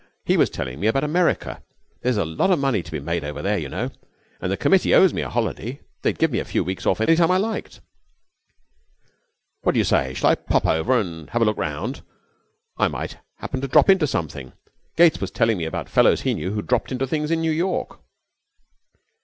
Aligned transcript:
He 0.25 0.35
was 0.35 0.49
telling 0.49 0.79
me 0.79 0.87
about 0.87 1.03
America. 1.03 1.61
There's 2.01 2.17
a 2.17 2.25
lot 2.25 2.49
of 2.49 2.57
money 2.57 2.81
to 2.81 2.91
be 2.91 2.99
made 2.99 3.23
over 3.23 3.43
there, 3.43 3.59
you 3.59 3.69
know, 3.69 3.91
and 4.41 4.51
the 4.51 4.57
committee 4.57 4.95
owes 4.95 5.13
me 5.13 5.21
a 5.21 5.29
holiday. 5.29 5.79
They 6.01 6.09
would 6.09 6.17
give 6.17 6.31
me 6.31 6.39
a 6.39 6.43
few 6.43 6.63
weeks 6.63 6.87
off 6.87 6.99
any 6.99 7.15
time 7.15 7.29
I 7.29 7.37
liked. 7.37 7.81
'What 9.61 9.73
do 9.73 9.77
you 9.77 9.83
say? 9.83 10.15
Shall 10.15 10.31
I 10.31 10.33
pop 10.33 10.65
over 10.65 10.99
and 10.99 11.29
have 11.29 11.43
a 11.43 11.45
look 11.45 11.55
round? 11.59 12.01
I 12.77 12.87
might 12.87 13.17
happen 13.35 13.61
to 13.61 13.67
drop 13.67 13.91
into 13.91 14.07
something. 14.07 14.53
Gates 14.97 15.21
was 15.21 15.29
telling 15.29 15.59
me 15.59 15.65
about 15.65 15.87
fellows 15.87 16.21
he 16.21 16.33
knew 16.33 16.49
who 16.49 16.55
had 16.55 16.67
dropped 16.67 16.91
into 16.91 17.05
things 17.05 17.29
in 17.29 17.39
New 17.41 17.51
York.' 17.51 17.99